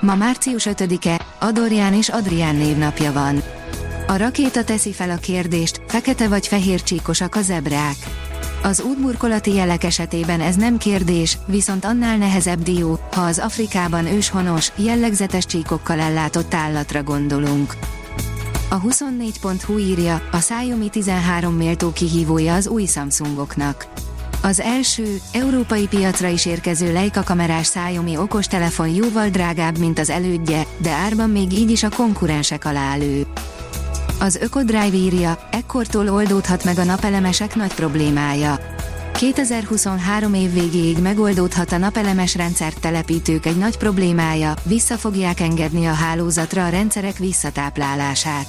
[0.00, 3.42] Ma március 5-e, Adorján és Adrián névnapja van.
[4.06, 7.96] A rakéta teszi fel a kérdést, fekete vagy fehér csíkosak a zebrák.
[8.62, 14.72] Az útburkolati jelek esetében ez nem kérdés, viszont annál nehezebb dió, ha az Afrikában őshonos,
[14.76, 17.76] jellegzetes csíkokkal ellátott állatra gondolunk.
[18.70, 23.86] A 24.hu írja, a Xiaomi 13 méltó kihívója az új Samsungoknak.
[24.46, 30.62] Az első, európai piacra is érkező Leica kamerás Xiaomi okostelefon jóval drágább, mint az elődje,
[30.78, 33.26] de árban még így is a konkurensek alá elő.
[34.20, 38.58] Az Ökodrive írja, ekkortól oldódhat meg a napelemesek nagy problémája.
[39.12, 45.92] 2023 év végéig megoldódhat a napelemes rendszert telepítők egy nagy problémája, vissza fogják engedni a
[45.92, 48.46] hálózatra a rendszerek visszatáplálását.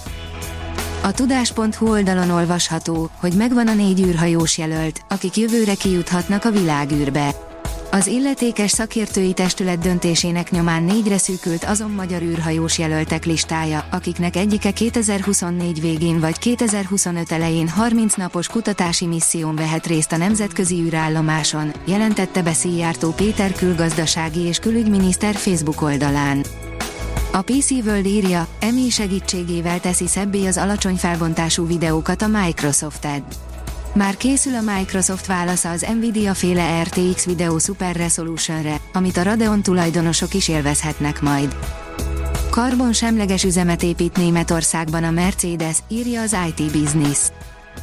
[1.02, 7.36] A tudás.hu oldalon olvasható, hogy megvan a négy űrhajós jelölt, akik jövőre kijuthatnak a világűrbe.
[7.92, 14.72] Az illetékes szakértői testület döntésének nyomán négyre szűkült azon magyar űrhajós jelöltek listája, akiknek egyike
[14.72, 22.42] 2024 végén vagy 2025 elején 30 napos kutatási misszión vehet részt a nemzetközi űrállomáson, jelentette
[22.42, 26.44] be Szijjártó Péter külgazdasági és külügyminiszter Facebook oldalán.
[27.38, 33.36] A PC World írja, EMI segítségével teszi szebbé az alacsony felbontású videókat a Microsoft Edge.
[33.94, 39.62] Már készül a Microsoft válasza az Nvidia féle RTX Video Super Resolution-re, amit a Radeon
[39.62, 41.56] tulajdonosok is élvezhetnek majd.
[42.50, 47.20] Karbon semleges üzemet épít Németországban a Mercedes, írja az IT Business.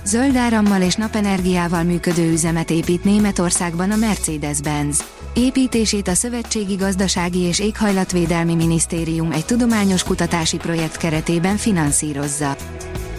[0.05, 5.05] Zöld árammal és napenergiával működő üzemet épít Németországban a Mercedes-Benz.
[5.35, 12.57] Építését a Szövetségi Gazdasági és Éghajlatvédelmi Minisztérium egy tudományos kutatási projekt keretében finanszírozza.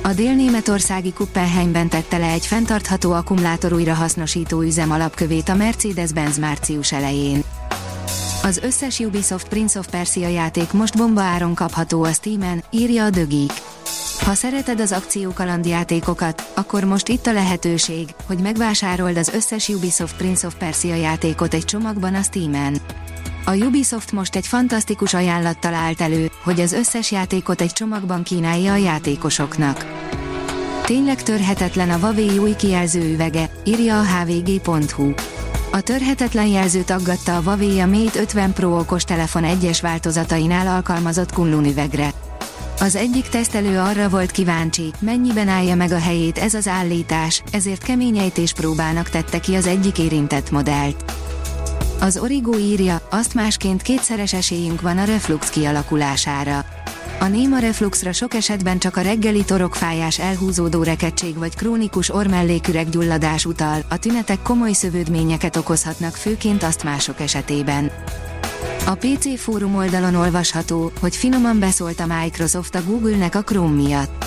[0.04, 7.44] A délnémetországi Kuppenheimben tette le egy fenntartható akkumulátor újrahasznosító üzem alapkövét a Mercedes-Benz március elején.
[8.44, 13.10] Az összes Ubisoft Prince of Persia játék most bomba áron kapható a Steam-en, írja a
[13.10, 13.52] Dögik.
[14.26, 20.48] Ha szereted az akciókalandjátékokat, akkor most itt a lehetőség, hogy megvásárold az összes Ubisoft Prince
[20.48, 22.78] of Persia játékot egy csomagban a Steam-en.
[23.46, 28.72] A Ubisoft most egy fantasztikus ajánlattal állt elő, hogy az összes játékot egy csomagban kínálja
[28.72, 29.86] a játékosoknak.
[30.86, 35.14] Tényleg törhetetlen a Huawei új kijelző üvege, írja a hvg.hu.
[35.72, 41.66] A törhetetlen jelzőt aggatta a Huawei a Mate 50 Pro okostelefon egyes változatainál alkalmazott Kunlun
[41.66, 42.14] üvegre.
[42.80, 47.84] Az egyik tesztelő arra volt kíváncsi, mennyiben állja meg a helyét ez az állítás, ezért
[47.84, 51.14] kemény próbának tette ki az egyik érintett modellt.
[52.00, 56.66] Az Origo írja, azt másként kétszeres esélyünk van a reflux kialakulására.
[57.20, 63.82] A néma refluxra sok esetben csak a reggeli torokfájás elhúzódó rekettség vagy krónikus ormelléküreggyulladás utal,
[63.90, 67.92] a tünetek komoly szövődményeket okozhatnak főként azt mások esetében.
[68.86, 74.26] A PC fórum oldalon olvasható, hogy finoman beszólt a Microsoft a Google-nek a Chrome miatt.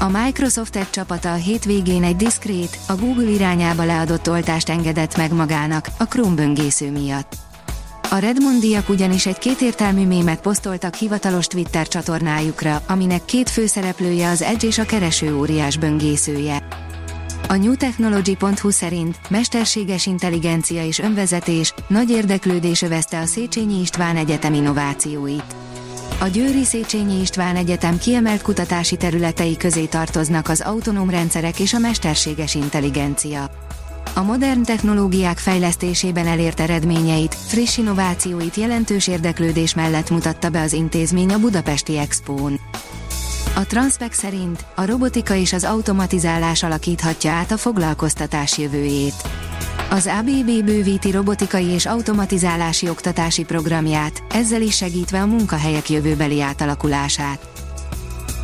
[0.00, 5.32] A Microsoft egy csapata a hétvégén egy diszkrét, a Google irányába leadott oltást engedett meg
[5.32, 7.36] magának, a Chrome böngésző miatt.
[8.10, 14.66] A Redmondiak ugyanis egy kétértelmű mémet posztoltak hivatalos Twitter csatornájukra, aminek két főszereplője az Edge
[14.66, 16.62] és a kereső óriás böngészője.
[17.50, 25.54] A newtechnology.hu szerint mesterséges intelligencia és önvezetés nagy érdeklődés övezte a Széchenyi István Egyetem innovációit.
[26.20, 31.78] A Győri Széchenyi István Egyetem kiemelt kutatási területei közé tartoznak az autonóm rendszerek és a
[31.78, 33.50] mesterséges intelligencia.
[34.14, 41.32] A modern technológiák fejlesztésében elért eredményeit, friss innovációit jelentős érdeklődés mellett mutatta be az intézmény
[41.32, 42.60] a Budapesti Expón.
[43.54, 49.14] A Transpec szerint a robotika és az automatizálás alakíthatja át a foglalkoztatás jövőjét.
[49.90, 57.48] Az ABB bővíti robotikai és automatizálási oktatási programját, ezzel is segítve a munkahelyek jövőbeli átalakulását.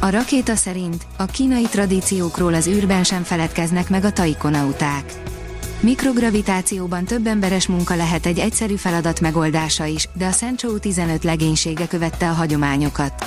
[0.01, 5.13] A rakéta szerint a kínai tradíciókról az űrben sem feledkeznek meg a taikonauták.
[5.81, 11.87] Mikrogravitációban több emberes munka lehet egy egyszerű feladat megoldása is, de a Senchou 15 legénysége
[11.87, 13.27] követte a hagyományokat.